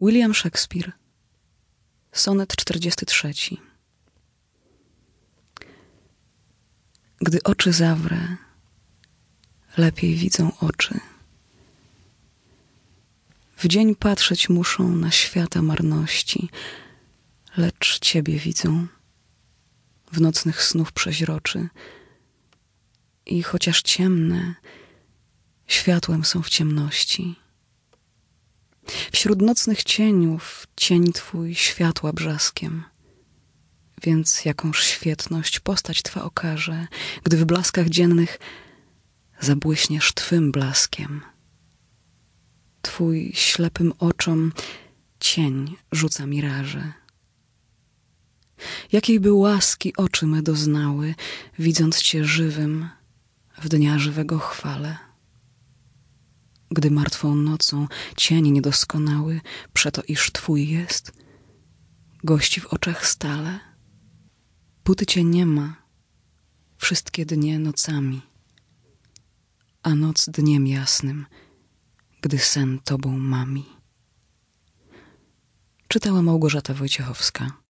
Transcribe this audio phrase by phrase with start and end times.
[0.00, 0.92] William Shakespeare
[2.12, 3.32] Sonet 43
[7.20, 8.36] Gdy oczy zawrę,
[9.76, 11.00] lepiej widzą oczy.
[13.56, 16.48] W dzień patrzeć muszą na świata marności,
[17.56, 18.86] lecz Ciebie widzą
[20.12, 21.68] w nocnych snów przeźroczy.
[23.26, 24.54] I chociaż ciemne,
[25.66, 27.47] światłem są w ciemności.
[29.12, 32.84] Wśród nocnych cieniów cień twój światła brzaskiem.
[34.02, 36.86] Więc jakąż świetność postać twa okaże,
[37.24, 38.38] gdy w blaskach dziennych
[39.40, 41.20] zabłyśniesz twym blaskiem.
[42.82, 44.52] Twój ślepym oczom
[45.20, 46.92] cień rzuca miraże.
[48.92, 51.14] Jakiej by łaski oczy me doznały,
[51.58, 52.88] widząc cię żywym
[53.58, 55.07] w dnia żywego chwale
[56.70, 59.40] gdy martwą nocą cień niedoskonały,
[59.72, 61.12] przeto iż twój jest,
[62.24, 63.60] gości w oczach stale.
[64.84, 65.76] Póty cię nie ma,
[66.76, 68.22] wszystkie dnie nocami,
[69.82, 71.26] a noc dniem jasnym,
[72.20, 73.66] gdy sen tobą mami.
[75.88, 77.58] Czytała Małgorzata Wojciechowska.